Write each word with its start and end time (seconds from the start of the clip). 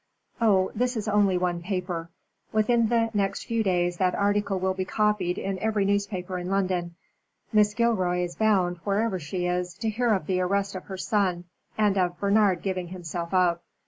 "Oh, 0.41 0.71
this 0.73 0.97
is 0.97 1.07
only 1.07 1.37
one 1.37 1.61
paper. 1.61 2.09
Within 2.51 2.87
the 2.89 3.11
next 3.13 3.43
few 3.45 3.61
days 3.61 3.97
that 3.97 4.15
article 4.15 4.57
will 4.59 4.73
be 4.73 4.83
copied 4.83 5.37
in 5.37 5.59
every 5.59 5.85
newspaper 5.85 6.39
in 6.39 6.49
London. 6.49 6.95
Mrs. 7.53 7.75
Gilroy 7.75 8.23
is 8.23 8.35
bound, 8.35 8.77
wherever 8.77 9.19
she 9.19 9.45
is, 9.45 9.75
to 9.75 9.91
hear 9.91 10.11
of 10.11 10.25
the 10.25 10.41
arrest 10.41 10.73
of 10.73 10.85
her 10.85 10.97
son, 10.97 11.43
and 11.77 11.99
of 11.99 12.19
Bernard 12.19 12.63
giving 12.63 12.87
himself 12.87 13.31
up. 13.31 13.63